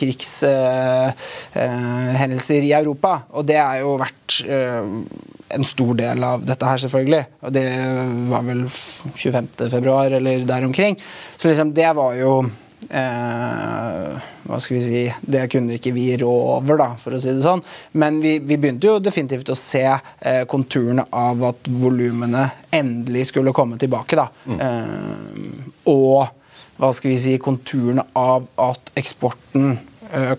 [0.00, 3.28] krigshendelser i Europa.
[3.36, 4.40] Og det har jo vært
[5.52, 7.22] en stor del av dette her, selvfølgelig.
[7.46, 7.66] Og det
[8.30, 9.50] var vel 25.
[9.72, 10.98] februar eller der omkring.
[11.42, 12.36] Så liksom, det var jo
[12.90, 17.30] Eh, hva skal vi si Det kunne ikke vi rå over, da, for å si
[17.30, 17.62] det sånn.
[17.98, 23.54] Men vi, vi begynte jo definitivt å se eh, konturene av at volumene endelig skulle
[23.56, 24.18] komme tilbake.
[24.18, 24.26] da.
[24.44, 24.60] Mm.
[24.66, 29.78] Eh, og hva skal vi si konturene av at eksporten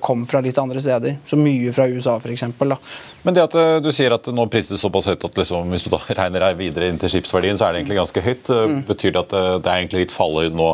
[0.03, 1.17] kom fra litt andre steder.
[1.25, 2.45] Så mye fra USA, f.eks.
[3.23, 5.91] Men det at eh, du sier at nå prises såpass høyt at liksom, hvis du
[5.93, 8.53] da regner deg videre inn til skipsverdien, så er det egentlig ganske høyt.
[8.53, 8.79] Eh, mm.
[8.89, 10.71] Betyr det at det er egentlig litt fallhøyde nå?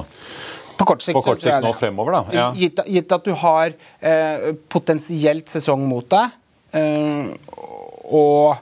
[0.80, 2.36] På kort sikt, på kort sikt nå fremover, da?
[2.36, 2.48] Ja.
[2.56, 6.38] Gitt, gitt, at du har eh, potensielt sesong mot deg,
[6.80, 7.34] eh,
[8.16, 8.56] og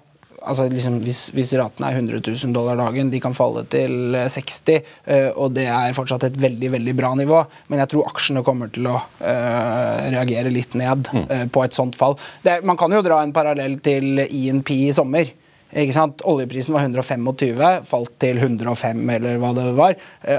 [0.48, 4.78] altså liksom, hvis, hvis ratene er 100 000 dollar dagen, de kan falle til 60,
[4.78, 7.42] uh, eh, og det er fortsatt et veldig veldig bra nivå.
[7.72, 11.98] Men jeg tror aksjene kommer til å uh, reagere litt ned uh, på et sånt
[12.00, 12.18] fall.
[12.46, 15.36] Det, man kan jo dra en parallell til INP i sommer.
[15.68, 19.98] Oljeprisen var 125, falt til 105 eller hva det var.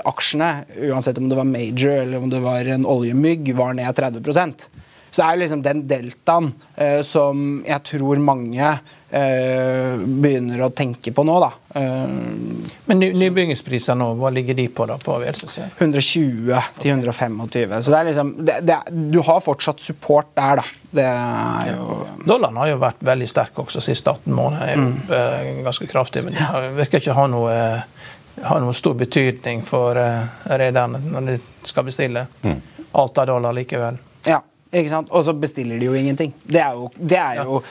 [0.09, 0.49] aksjene,
[0.89, 4.25] uansett om det var major eller om det var en oljemygg, var ned 30
[5.11, 8.71] så det er liksom den deltaen eh, som jeg tror mange
[9.11, 11.51] eh, begynner å tenke på nå, da.
[11.81, 12.05] Eh,
[12.91, 15.59] Men ny, nybyggingspriser nå, hva ligger de på da på VLCC?
[15.79, 17.41] 120 til 125.
[17.81, 18.79] Så det er liksom det, det,
[19.15, 20.67] Du har fortsatt support der, da.
[20.89, 24.71] Det er jo Dollaren har jo vært veldig sterk også siste 18 måneder.
[24.73, 24.95] Er mm.
[25.19, 27.59] Eh, ganske kraftig, men det virker ikke å ha noe
[28.43, 32.27] har noen stor betydning for uh, rederne når de skal bestille.
[32.45, 32.61] Mm.
[32.99, 33.99] Alt av dollar likevel.
[34.27, 34.41] Ja?
[34.75, 36.35] Og så bestiller de jo ingenting.
[36.45, 37.63] Det er jo det, er jo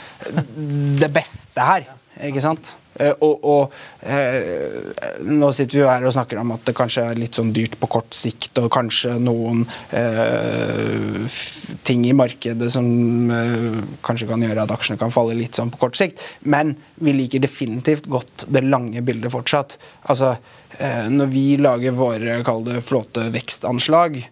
[0.97, 1.87] det beste her.
[2.25, 2.73] Ikke sant?
[2.97, 7.03] Eh, og, og eh, nå sitter vi jo her og snakker om at det kanskje
[7.11, 11.27] er litt sånn dyrt på kort sikt, og kanskje noen eh,
[11.87, 12.87] ting i markedet som
[13.33, 16.23] eh, kanskje kan gjøre at aksjene kan falle litt sånn på kort sikt.
[16.49, 19.77] Men vi liker definitivt godt det lange bildet fortsatt.
[20.09, 20.33] Altså,
[20.79, 24.23] eh, når vi lager våre kall det flåtevekstanslag,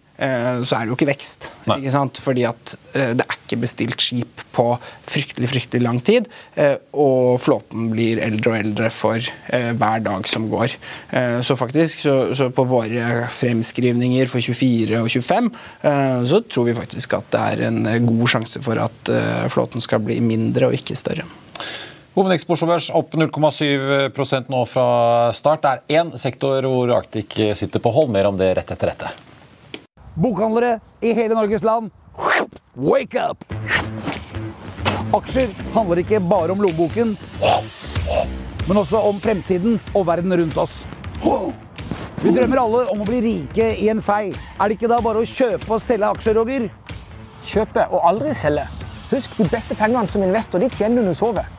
[0.64, 1.50] så er det jo ikke vekst.
[1.68, 2.18] Ikke sant?
[2.24, 4.64] Fordi at eh, det er ikke bestilt skip på
[5.06, 6.28] fryktelig fryktelig lang tid.
[6.56, 9.20] eh, Og flåten blir eldre og eldre for
[9.52, 10.76] eh, hver dag som går.
[11.12, 15.50] Eh, Så faktisk, så, så på våre fremskrivninger for 24 og 25,
[15.82, 19.44] eh, så tror vi faktisk at det er en eh, god sjanse for at eh,
[19.52, 21.28] flåten skal bli mindre og ikke større.
[22.16, 24.86] Børs opp 0,7% nå fra
[25.36, 25.60] start.
[25.62, 28.08] Det er én sektor hvor Arctic sitter på hold.
[28.14, 29.10] Mer om det rett etter dette.
[30.16, 31.90] Bokhandlere i hele Norges land,
[32.74, 33.44] wake up!
[35.14, 37.12] Aksjer handler ikke bare om lommeboken,
[38.68, 40.78] men også om fremtiden og verden rundt oss.
[42.22, 44.32] Vi drømmer alle om å bli rike i en fei.
[44.32, 46.66] Er det ikke da bare å kjøpe og selge aksjer, Roger?
[47.46, 48.64] Kjøpe og aldri selge.
[49.12, 51.52] Husk, de beste pengene som investor de tjener du når du sover.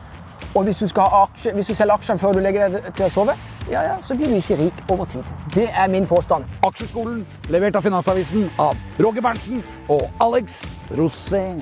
[0.54, 3.36] Og hvis du, aksje, hvis du selger aksjene før du legger deg til å sove,
[3.68, 5.28] ja, ja, så blir du ikke rik over tid.
[5.54, 6.48] Det er min påstand.
[6.64, 10.62] Aksjeskolen, levert av Finansavisen av Roger Berntsen og Alex
[10.96, 11.60] Rosén.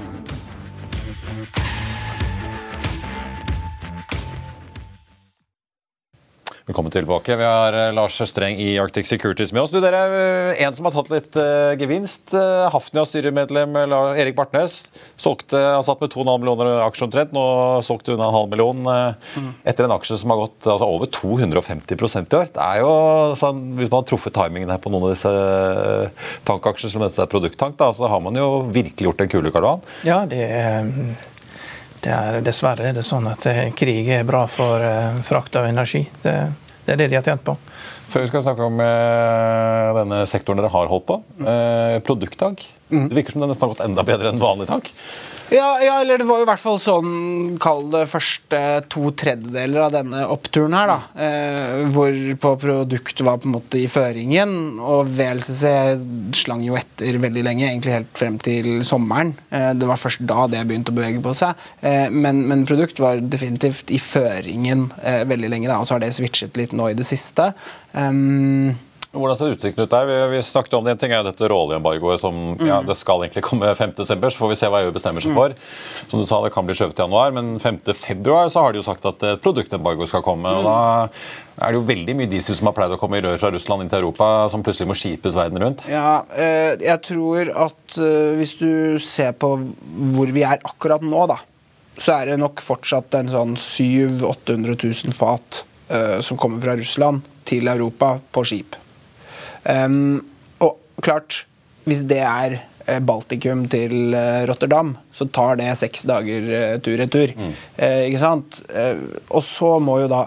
[6.66, 7.36] Velkommen tilbake.
[7.38, 9.70] Vi har eh, Lars Streng i Arctic Securities med oss.
[9.70, 12.32] Du, dere, er En som har tatt litt eh, gevinst.
[12.34, 13.78] Uh, Hafnia-styremedlem
[14.18, 17.36] Erik Bartnes solgte, han satt med 2,5 millioner aksjer omtrent.
[17.36, 17.44] Nå
[17.86, 22.34] solgte hun en halv million eh, etter en aksje som har gått altså, over 250%
[22.34, 22.50] i år.
[22.58, 22.90] Det er jo,
[23.38, 25.34] sånn, Hvis man har truffet timingen her på noen av disse
[26.50, 29.70] tankaksjene, som dette er produkttank, da, så har man jo virkelig gjort en kule, Karl
[29.70, 29.88] Johan.
[30.10, 30.90] Ja, det er,
[32.04, 35.68] det er dessverre er det sånn at eh, krig er bra for eh, frakt av
[35.68, 36.04] energi.
[36.22, 36.34] Det,
[36.86, 37.56] det er det de har tjent på.
[38.06, 41.20] Før vi skal snakke om eh, denne sektoren dere har holdt på.
[42.06, 42.66] produkttak.
[42.88, 44.92] Det virker som den nesten har gått enda bedre enn vanlig tank.
[45.48, 47.10] Ja, ja, eller det var jo i hvert fall sånn,
[47.62, 50.96] kall det første to tredjedeler av denne oppturen her, da.
[51.22, 57.20] Eh, hvor på produkt var på en måte i føringen, og VLCC slang jo etter
[57.22, 59.36] veldig lenge, egentlig helt frem til sommeren.
[59.54, 61.54] Eh, det var først da det begynte å bevege på seg.
[61.78, 66.02] Eh, men, men produkt var definitivt i føringen eh, veldig lenge, da, og så har
[66.02, 67.52] det switchet litt nå i det siste.
[67.94, 68.74] Um,
[69.16, 70.08] Hvordan ser utsikten ut der?
[70.08, 70.96] Vi, vi snakket om det.
[70.96, 74.58] En ting er dette råoljeembargoet som ja, det skal egentlig komme 5.12., så får vi
[74.60, 75.56] se hva EU bestemmer seg for.
[76.10, 78.86] Som du sa, Det kan bli skjøvet til januar, men 5.2 så har de jo
[78.86, 80.52] sagt at et produktembargo skal komme.
[80.52, 83.40] og Da er det jo veldig mye diesel som har pleid å komme i rør
[83.40, 85.84] fra Russland inn til Europa, som plutselig må skipes verden rundt.
[85.90, 89.54] Ja, eh, jeg tror at eh, hvis du ser på
[90.16, 91.40] hvor vi er akkurat nå, da,
[91.96, 94.76] så er det nok fortsatt en sånn 700 000-800
[95.08, 98.76] 000 fat eh, som kommer fra Russland til Europa på skip.
[99.66, 100.22] Um,
[100.62, 101.42] og klart,
[101.86, 107.34] hvis det er eh, Baltikum til eh, Rotterdam, så tar det seks dager eh, tur-retur.
[107.76, 108.60] Eh, ikke sant?
[109.30, 110.24] Og så må jo da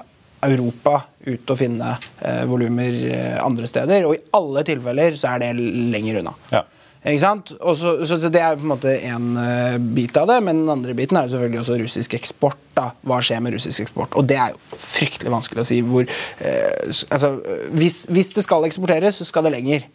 [0.47, 2.95] Europa ut og finne eh, volumer
[3.43, 4.07] andre steder.
[4.07, 6.35] Og i alle tilfeller så er det lenger unna.
[6.53, 6.63] Ja.
[6.99, 7.53] Ikke sant?
[7.79, 10.95] Så, så det er på en måte en uh, bit av det, men den andre
[10.97, 12.59] biten er jo selvfølgelig også russisk eksport.
[12.75, 12.89] da.
[13.07, 14.17] Hva skjer med russisk eksport?
[14.19, 15.79] Og det er jo fryktelig vanskelig å si.
[15.85, 17.31] hvor eh, altså,
[17.71, 19.87] hvis, hvis det skal eksporteres, så skal det lenger.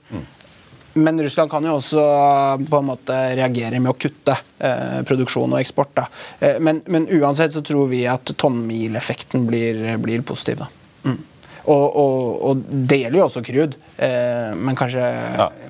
[0.95, 5.51] Men Russland kan jo også uh, på en måte reagere med å kutte eh, produksjon
[5.51, 5.91] og eksport.
[5.97, 6.05] Da.
[6.39, 10.63] Eh, men, men uansett så tror vi at tonnmileffekten blir, blir positiv.
[10.63, 10.84] Da.
[11.65, 15.05] Og, og, og det gjelder jo også crude, eh, men kanskje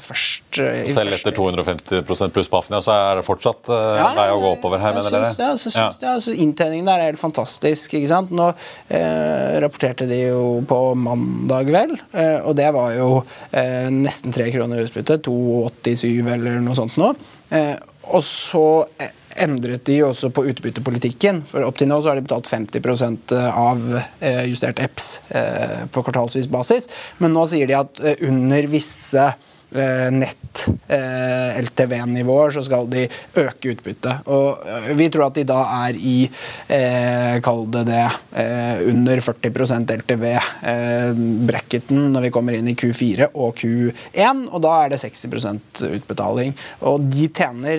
[0.02, 2.02] først eh, Selv etter 250
[2.34, 5.14] pluss på Afnia, så er det fortsatt uh, Ja, vei å gå oppover her, mener
[5.14, 5.30] dere?
[5.38, 6.16] Ja, så syns ja.
[6.16, 7.94] altså, Inntjeningen der er helt fantastisk.
[7.94, 8.34] ikke sant?
[8.34, 8.50] Nå
[8.88, 13.08] eh, rapporterte de jo på mandag, vel, eh, og det var jo
[13.54, 15.20] eh, nesten tre kroner utbytte.
[15.24, 17.14] 2,87 eller noe sånt nå.
[17.54, 17.76] Eh,
[18.10, 18.66] og så
[18.98, 21.42] eh, endret de også på utbyttepolitikken.
[21.50, 23.82] For opp til nå så har de betalt 50% av
[24.20, 26.90] eh, justert EPS eh, på kvartalsvis basis.
[27.22, 29.32] Men nå sier de at eh, under visse
[29.74, 33.08] eh, nett eh, LTV-nivåer, så skal de
[33.40, 34.16] øke utbyttet.
[34.30, 36.30] Og eh, vi tror at de da er i,
[36.68, 38.08] eh, kall det det,
[38.40, 44.88] eh, under 40% LTV-bracketen når vi kommer inn i Q4 og Q1, og da er
[44.94, 46.50] det 60% utbetaling.
[46.86, 47.78] Og de tjener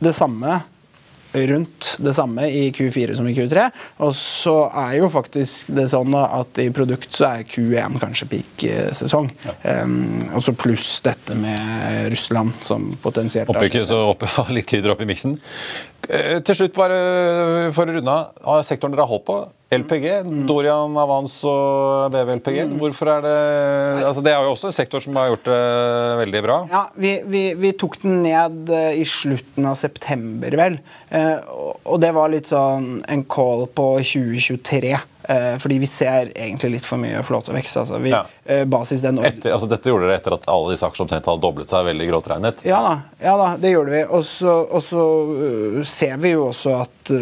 [0.00, 0.62] det samme
[1.32, 3.66] rundt det samme i Q4 som i Q3.
[4.06, 4.54] Og så
[4.86, 9.30] er jo faktisk det sånn at i produkt så er Q1 kanskje peak-sesong.
[9.62, 9.94] Um,
[10.34, 15.06] og så pluss dette med Russland som potensielt er- Oppi, så opp, litt krydder oppi
[15.08, 15.38] miksen.
[16.10, 18.10] Eh, Til slutt, bare for å runde
[18.42, 19.38] av, sektoren dere har holdt på.
[19.70, 20.46] LPG, Mm.
[20.48, 22.56] Dorian Avans og BV LPG.
[22.80, 25.60] Hvorfor er det altså Det er jo også en sektor som har gjort det
[26.24, 26.56] veldig bra.
[26.72, 30.80] Ja, vi, vi, vi tok den ned eh, i slutten av september, vel.
[31.14, 31.38] Eh,
[31.86, 34.96] og det var litt sånn en call på 2023.
[35.22, 37.76] Eh, fordi vi ser egentlig litt for mye flåtevekst.
[37.82, 38.24] Altså, vi, Ja.
[38.46, 41.42] eh, basis den Etter, altså, dette gjorde dere etter at alle disse aksjene omtrent hadde
[41.44, 42.64] doblet seg veldig gråtregnet?
[42.64, 44.02] Ja da, ja da, det gjorde vi.
[44.04, 44.54] Og så,
[44.96, 47.12] øh, ser vi jo også at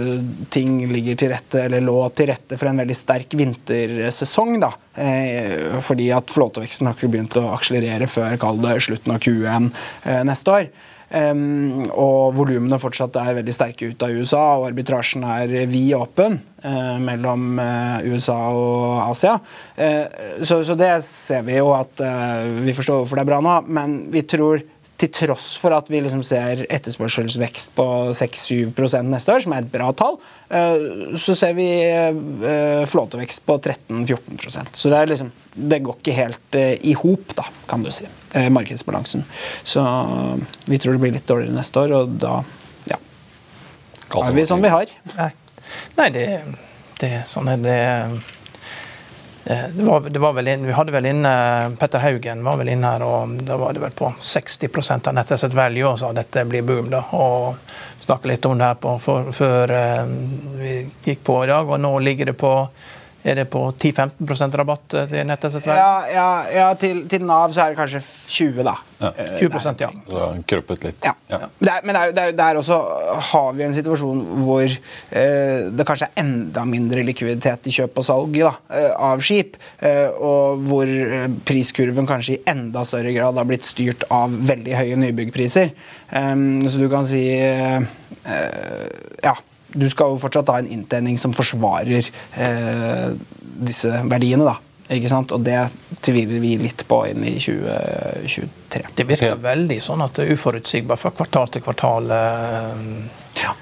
[0.51, 4.61] ting ligger til rette, eller lå til rette for en veldig sterk vintersesong.
[4.61, 4.73] da.
[4.99, 9.71] Eh, fordi at flåteveksten har ikke begynt å akselerere før kall det slutten av Q1
[10.05, 10.71] eh, neste år.
[11.09, 16.37] Em, og volumene fortsatt er veldig sterke ut av USA, og arbitrasjen er vid åpen
[16.66, 19.38] uh, mellom uh, USA og Asia.
[19.79, 22.03] Uh, så, så det ser vi jo at
[22.61, 24.61] vi forstår hvorfor det er bra nå, men vi tror
[24.99, 27.87] til tross for at vi liksom ser etterspørselsvekst på
[28.19, 30.19] 6-7% neste år, som er et bra tall,
[30.51, 36.17] eh, så ser vi eh, flåtevekst på 13-14% Så det, er liksom, det går ikke
[36.17, 38.09] helt eh, i hop, da, kan du si,
[38.51, 39.23] markedsbalansen.
[39.63, 39.85] Så
[40.67, 42.41] vi tror det blir litt dårligere neste år, og da
[42.91, 42.99] ja,
[44.19, 44.91] er vi som vi har.
[45.15, 45.31] Nei,
[45.99, 46.27] Nei det,
[46.99, 47.79] det sånn er det.
[49.49, 51.31] Eh, Det var, det var inn, vi hadde vel inne
[51.81, 55.33] Petter Haugen var vel inne her, og da var det vel på 60 av Net
[55.33, 56.91] Asset Value og sa dette blir boom.
[56.93, 57.57] da, og
[58.05, 60.05] Snakka litt om det her på, for, før eh,
[60.61, 62.53] vi gikk på i dag, og nå ligger det på
[63.22, 65.81] er det på 10-15% rabatt eh, til Net Asset Value?
[65.81, 68.76] Ja, ja, ja til, til Nav så er det kanskje 20, da.
[68.98, 69.11] Ja.
[69.14, 69.88] Eh, 20% ja.
[70.07, 71.07] Det har krøpet litt.
[71.07, 71.14] Ja.
[71.28, 72.78] Men, det er, men det er, det er, der også
[73.33, 78.09] har vi en situasjon hvor eh, det kanskje er enda mindre likviditet i kjøp og
[78.09, 79.59] salg da, eh, av skip.
[79.78, 84.78] Eh, og hvor eh, priskurven kanskje i enda større grad har blitt styrt av veldig
[84.78, 85.74] høye nybyggpriser.
[86.09, 87.78] Um, så du kan si eh,
[88.24, 88.88] eh,
[89.24, 89.37] Ja.
[89.74, 92.07] Du skal jo fortsatt ha en inntjening som forsvarer
[92.40, 93.11] eh,
[93.68, 94.57] disse verdiene, da.
[94.88, 95.33] Ikke sant?
[95.37, 95.59] Og det
[96.00, 98.85] tviler vi litt på inn i 2023.
[98.96, 102.11] Det virker veldig sånn at det er uforutsigbart fra kvartal til kvartal.
[102.11, 103.52] eh, Ja.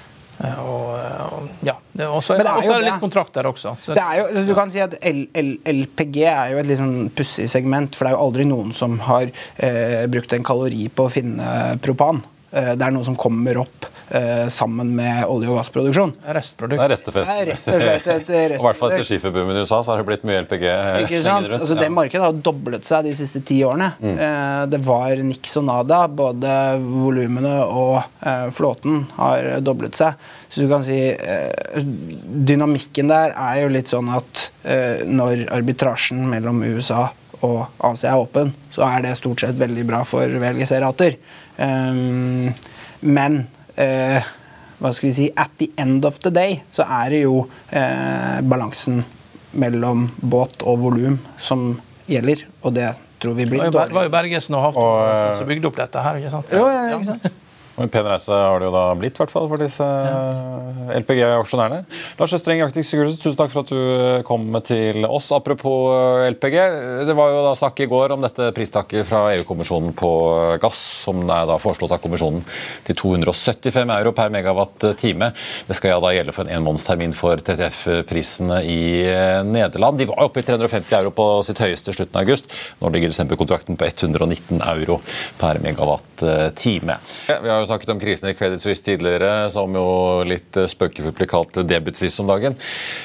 [0.43, 0.93] eh, Og,
[1.33, 1.73] og, ja.
[1.91, 3.75] Det- Og så Men er det er også er det litt kontrakter også.
[3.81, 6.67] Så, Det er jo, så du kan si at L L LPG er jo et
[6.67, 9.23] litt sånn pussig segment, for det er jo aldri noen som har
[9.57, 12.23] eh, brukt en kalori på å finne propan.
[12.51, 16.13] Eh, det er noe som kommer opp eh, sammen med olje- og gassproduksjon.
[16.37, 16.79] Restprodukt.
[16.79, 17.31] Det er restefest.
[17.31, 20.01] Det er rett og slett et I hvert fall etter skiferboomen i USA så har
[20.01, 20.65] det blitt mye LPG.
[21.03, 21.51] Ikke sant?
[21.57, 23.91] Altså, det markedet har doblet seg de siste ti årene.
[24.13, 26.01] Eh, det var niks og nada.
[26.07, 30.15] Både volumene og eh, flåten har doblet seg.
[30.47, 31.83] Så du kan si eh,
[32.47, 37.09] Dynamikken der er jo litt sånn at eh, når arbitrasjen mellom USA
[37.45, 41.17] og Asia er åpen, så er det stort sett veldig bra for VLGC-rater.
[41.57, 42.53] Um,
[43.01, 43.39] men
[43.77, 44.19] uh,
[44.77, 48.37] hva skal vi si At the end of the day så er det jo uh,
[48.45, 49.01] balansen
[49.57, 51.71] mellom båt og volum som
[52.07, 53.89] gjelder, og det tror vi blir dårlig.
[53.89, 56.19] Det var jo Bergesen og Hafton eh, som bygde opp dette her.
[56.21, 56.53] ikke sant?
[56.53, 57.43] Jo, ja, ikke sant?
[57.77, 59.85] En pen reise har det jo da blitt, i hvert fall for disse
[60.97, 61.83] LPG-aksjonærene.
[62.17, 65.27] Lars Østreng Arctic Securities, tusen takk for at du eh, kom til oss.
[65.35, 66.57] Apropos eh, LPG,
[67.05, 70.79] det var jo da snakk i går om dette pristaket fra EU-kommisjonen på eh, gass,
[71.03, 72.41] som er da foreslått av kommisjonen
[72.87, 75.29] til 275 euro per megawatt-time.
[75.69, 78.81] Det skal ja da gjelde for en enmånedstermin for TTF-prisene i
[79.45, 80.01] Nederland.
[80.01, 82.49] De var oppe i 350 euro på sitt høyeste slutten av august.
[82.81, 84.97] Nå ligger desemberkontrakten på 119 euro
[85.37, 86.97] per megawatt-time.
[87.29, 89.83] Ja, Vi har jo snakket om krisen i Credit Suisse tidligere, som jo
[90.27, 92.55] litt eh, spøkefullt kalt Debit Suisse om dagen.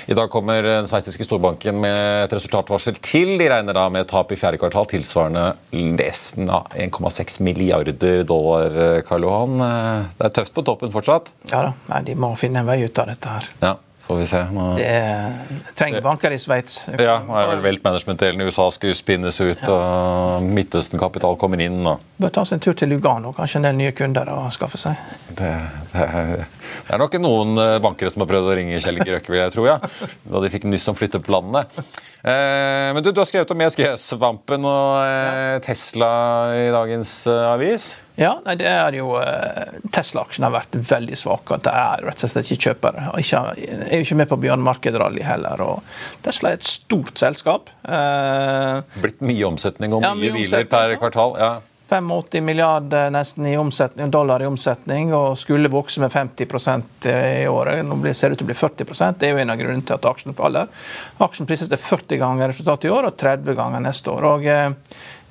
[0.08, 3.34] I dag kommer den sveitsiske storbanken med et resultatvarsel til.
[3.40, 8.70] De regner da med tap i fjerde kvartal tilsvarende nesten 1,6 milliarder dollar.
[8.96, 9.60] eh, Karl Johan.
[9.60, 11.32] Eh, Det er tøft på toppen fortsatt.
[11.50, 13.48] Ja da, Nei, De må finne en vei ut av dette her.
[13.62, 13.74] Ja,
[14.06, 14.40] får vi se.
[14.52, 14.66] Nå...
[14.78, 15.36] Det er,
[15.78, 16.80] trenger banker i Sveits.
[16.98, 21.80] Ja, nå er vel Welt Management-delen i USA skal spinnes ut, og Midtøsten-kapital kommer inn.
[21.86, 23.34] og Bør ta seg en tur til Lugano.
[23.36, 24.98] Kanskje en del nye kunder å skaffe seg.
[25.30, 25.52] Det,
[25.92, 26.44] det, er,
[26.86, 29.40] det er nok noen eh, bankere som har prøvd å ringe Kjell Inge Røkke, vil
[29.42, 29.78] jeg tro, ja.
[30.24, 31.64] Da de fikk nyss om flytteplanene.
[32.22, 36.12] Eh, men du, du har skrevet om ESG-svampen og eh, Tesla
[36.58, 37.88] i dagens eh, avis.
[38.20, 41.48] Ja, nei, det er jo eh, Tesla-aksjen har vært veldig svak.
[41.64, 43.06] Det er rett og slett ikke kjøpere.
[43.16, 45.64] Er jo ikke med på bjørnmarkedrally heller.
[45.64, 47.72] og Tesla er et stort selskap.
[49.02, 51.38] Blitt mye omsetning og Ja, mye hviler per kvartal.
[51.40, 51.52] ja.
[51.92, 57.08] 85 milliarder nesten i omsetning, dollar i omsetning og skulle vokse med 50%
[57.42, 57.84] i året.
[57.86, 59.98] Nå ser det ut til å bli 40% Det er jo en av grunnene til
[59.98, 60.70] at aksjen faller.
[61.22, 64.28] Aksjen prises til 40 ganger resultatet i år og 30 ganger neste år.
[64.30, 64.70] og eh,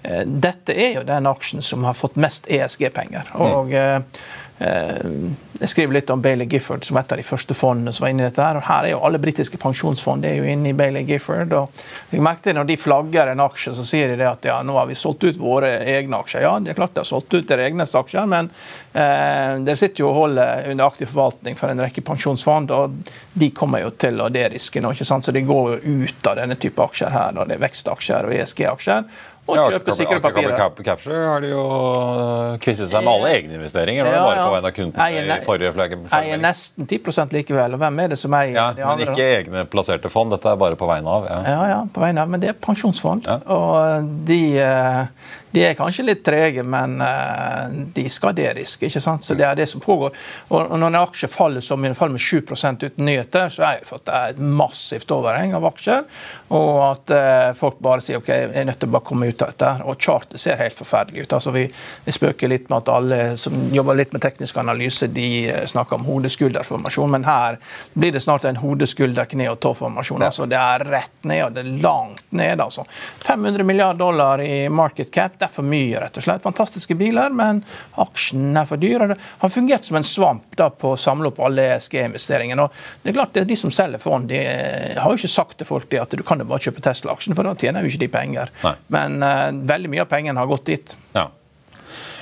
[0.04, 3.34] eh, Dette er jo den aksjen som har fått mest ESG-penger.
[3.42, 4.30] Og eh, eh,
[4.62, 8.24] jeg skriver litt om Bailey Gifford som et av de første fondene som var inne
[8.24, 8.42] i dette.
[8.42, 11.54] her, og Her er jo alle britiske pensjonsfond er jo inne i Bailey Gifford.
[11.54, 11.70] og
[12.12, 14.88] jeg merket Når de flagger en aksje, så sier de det at ja, nå har
[14.88, 16.42] vi solgt ut våre egne aksjer.
[16.42, 18.50] Ja, det er klart de har solgt ut deres egne aksjer, men
[18.94, 23.52] eh, dere sitter jo og holder under aktiv forvaltning for en rekke pensjonsfond, og de
[23.52, 24.94] kommer jo til å deriske nå.
[24.94, 25.26] ikke sant?
[25.26, 27.38] Så de går jo ut av denne type aksjer her.
[27.38, 27.46] Da.
[27.46, 29.06] Det er vekstaksjer og ESG-aksjer
[29.50, 30.54] og Ja, kjøpe sikre papirer.
[30.56, 31.62] Cap- Capture har de jo
[32.62, 34.06] kvittet seg med alle egne investeringer.
[34.06, 35.96] Er Ja, bare på en av kundene i forrige flagg.
[36.14, 37.74] Eier nesten 10% likevel.
[37.74, 40.32] Og hvem er det som eier Ja, de men ikke egne plasserte fond.
[40.32, 41.26] Dette er bare på vegne av.
[41.30, 41.42] Ja.
[41.56, 43.26] Ja, ja, på vegne av, men det er pensjonsfond.
[43.28, 43.40] Ja.
[43.48, 45.06] Og de, eh,
[45.52, 48.88] de er kanskje litt trege, men eh, de skal deriske.
[48.88, 49.26] ikke sant?
[49.26, 50.16] Så det er det som pågår.
[50.52, 53.90] Og når en aksje faller som i fall med 7 uten nyheter, så er det
[53.90, 56.06] for at det er et massivt overheng av aksjer.
[56.56, 59.44] Og at eh, folk bare sier ok, jeg er nødt til å bare komme ut
[59.44, 59.72] av dette.
[59.86, 61.36] Og chartet ser helt forferdelig ut.
[61.38, 61.66] altså Vi,
[62.06, 66.00] vi spøker litt med at alle som jobber litt med teknisk analyse, de eh, snakker
[66.00, 67.60] om hode-skulder-formasjon, men her
[67.94, 70.24] blir det snart en hode-skulder-kne- og tå-formasjon.
[70.30, 72.64] altså Det er rett ned, og det er langt ned.
[72.64, 72.86] altså.
[73.28, 76.44] 500 milliarder dollar i market cap, det er for mye, rett og slett.
[76.44, 77.64] Fantastiske biler, men
[78.02, 79.04] aksjen er for dyr.
[79.04, 82.62] Han det har fungert som en svamp da på å samle opp alle ESG-investeringene.
[82.62, 85.58] og det er klart, det De som selger fond, de eh, har jo ikke sagt
[85.60, 88.06] til folk det at du kan jo bare kjøpe Tesla-aksjen, for da tjener jo ikke
[88.06, 88.56] de penger.
[88.64, 88.76] Nei.
[88.94, 90.98] Men uh, veldig mye av pengene har gått dit.
[91.18, 91.30] Ja.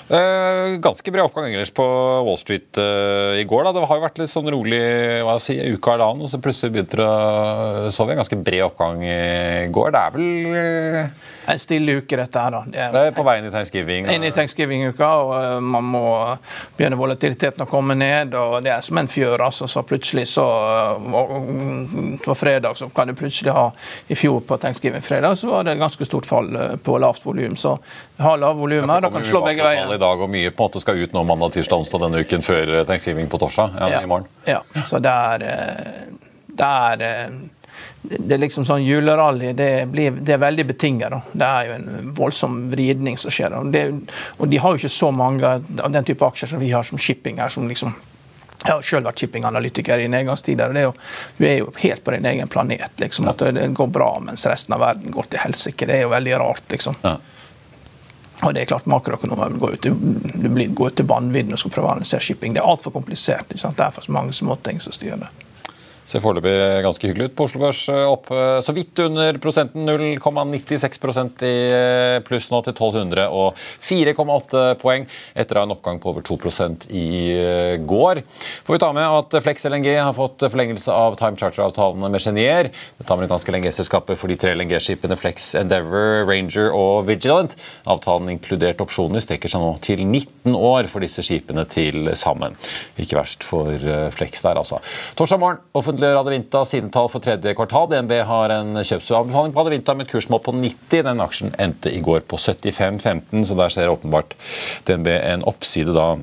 [0.10, 1.86] Uh, ganske bra oppgang ellers på
[2.26, 3.68] Wall Street uh, i går.
[3.68, 3.74] da.
[3.76, 4.80] Det har jo vært litt sånn rolig
[5.22, 8.16] hva jeg sier, uka eller annen, og så plutselig begynte det å sove.
[8.16, 9.20] en ganske bred oppgang i
[9.70, 9.94] går.
[9.94, 12.52] Det er vel eh, En stille uke, dette her.
[12.52, 12.64] da.
[12.68, 14.08] Det er- det er på veien i thanksgiving.
[14.12, 16.38] inn i thanksgiving-uka, og eh, man må
[16.78, 18.34] begynne volatiliteten å komme ned.
[18.36, 19.38] og Det er som en fjør.
[19.40, 23.72] altså, så Plutselig så eh, var- På fredag så kan du plutselig ha
[24.10, 27.56] I fjor på thanksgiving-fredag så var det et ganske stort fall eh, på lavt volum.
[27.56, 27.78] Så
[28.20, 29.94] ha lave volum her, da kan slå begge veier.
[29.94, 32.42] i dag, og mye på en måte skal ut nå mandag, tirsdag, onsdag denne uken
[32.42, 33.72] før thanksgiving på torsdag.
[33.80, 34.28] Ja, i morgen.
[34.46, 36.14] Ja, så det er, eh,
[36.54, 37.30] det er eh,
[38.02, 41.12] det er liksom sånn Julerally det, blir, det er veldig betinget.
[41.12, 41.20] da.
[41.34, 43.54] Det er jo en voldsom vridning som skjer.
[43.60, 43.82] Og, det,
[44.38, 46.98] og de har jo ikke så mange av den type aksjer som vi har som
[46.98, 47.50] shipping her.
[47.50, 47.94] som liksom
[48.60, 50.68] jeg har selv vært shippinganalytiker i nedgangstider.
[50.68, 50.94] og det er jo,
[51.38, 52.92] Du er jo helt på din egen planet.
[53.00, 55.88] liksom, at Det går bra mens resten av verden går til helsike.
[55.88, 56.64] Det er jo veldig rart.
[56.70, 56.96] liksom.
[57.04, 57.18] Ja.
[58.44, 61.60] Og det er klart Makroøkonomer går ut til, du blir- går ut til vanvidden og
[61.60, 62.54] skal prøve å analysere shipping.
[62.54, 63.48] Det er altfor komplisert.
[63.50, 63.78] ikke sant?
[63.78, 65.30] Det er for mange småting som styrer det.
[66.10, 66.52] Ser foreløpig
[66.82, 67.84] ganske hyggelig ut på Oslo Børs.
[67.94, 69.86] eh, Opp eh, så vidt under prosenten.
[69.86, 75.06] 0,96 prosent i eh, pluss nå til 1200 og 4,8 poeng
[75.38, 78.24] etter en oppgang på over 2% i går.
[78.66, 82.72] Får vi ta med at Flex LNG har fått forlengelse av time charter-avtalene med Genier.
[82.98, 87.54] Dette amerikanske LNG-selskapet for de tre LNG-skipene Flex Endeavour, Ranger og Vigilant.
[87.86, 92.58] Avtalen inkludert opsjoner strekker seg nå til 19 år for disse skipene til sammen.
[92.98, 93.78] Ikke verst for
[94.18, 94.82] Flex der, altså.
[95.20, 95.62] Torsdag morgen
[96.00, 97.90] offentliggjør Adevinta sine tall for tredje kvartal.
[97.92, 101.04] DNB har en kjøpsanbefaling på Adevinta med et kursmål på 90.
[101.04, 104.36] Den aksjen endte i går på 75,15, så der ser åpenbart
[104.88, 106.14] DNB en oppside da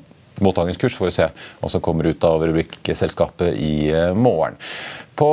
[0.41, 0.97] mot dagens kurs.
[0.97, 1.29] Får vi se
[1.61, 4.57] hva som kommer ut av rubrikkselskapet i eh, morgen.
[5.17, 5.29] På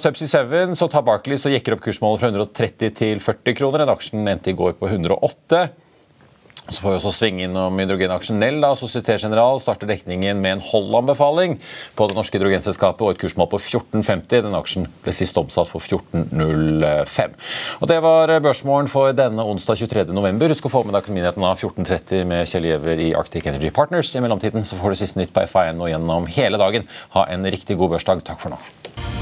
[0.00, 3.84] Subsea 7 så tar Barclays og jekker opp kursmålet fra 130 til 40 kroner.
[3.84, 5.66] Den aksjen endte i går på 108.
[6.68, 8.60] Så får vi også svinge innom hydrogenaksjen Nell.
[8.62, 11.56] da, Societe General starter dekningen med en hold-anbefaling
[11.98, 14.44] på det norske hydrogenselskapet og et kursmål på 14,50.
[14.46, 17.34] Den aksjen ble sist omsatt for 14,05.
[17.80, 20.06] Og Det var børsmålen for denne onsdag 23.
[20.14, 20.54] november.
[20.54, 24.14] Husk å få med deg Økonominyheten av 14.30 med Kjell Gjever i Arctic Energy Partners.
[24.14, 26.86] I mellomtiden så får du siste nytt på FA1 og gjennom hele dagen.
[27.18, 28.22] Ha en riktig god børsdag.
[28.22, 29.21] Takk for nå.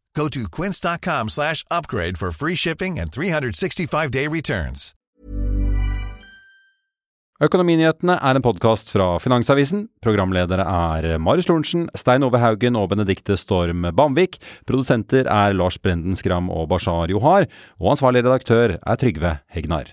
[0.13, 4.93] Go to quince.com slash upgrade for free shipping and 365-day returns.
[7.41, 9.87] Økonominyhetene er en podkast fra Finansavisen.
[10.05, 14.37] Programledere er Marius Lorentzen, Stein Ove Haugen og Benedikte Storm Bamvik.
[14.69, 17.49] Produsenter er Lars Brenden Skram og Bashar Johar.
[17.81, 19.89] Og ansvarlig redaktør er Trygve Hegnar.